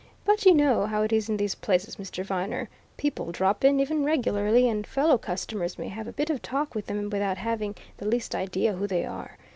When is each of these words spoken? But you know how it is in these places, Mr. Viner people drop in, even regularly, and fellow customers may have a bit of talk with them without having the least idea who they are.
But 0.25 0.45
you 0.47 0.55
know 0.55 0.87
how 0.87 1.03
it 1.03 1.13
is 1.13 1.29
in 1.29 1.37
these 1.37 1.53
places, 1.53 1.97
Mr. 1.97 2.25
Viner 2.25 2.69
people 2.97 3.31
drop 3.31 3.63
in, 3.63 3.79
even 3.79 4.03
regularly, 4.03 4.67
and 4.67 4.87
fellow 4.87 5.19
customers 5.19 5.77
may 5.77 5.89
have 5.89 6.07
a 6.07 6.11
bit 6.11 6.31
of 6.31 6.41
talk 6.41 6.73
with 6.73 6.87
them 6.87 7.07
without 7.11 7.37
having 7.37 7.75
the 7.97 8.07
least 8.07 8.33
idea 8.33 8.73
who 8.73 8.87
they 8.87 9.05
are. 9.05 9.37